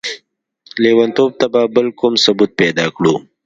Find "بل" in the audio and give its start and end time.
1.75-1.87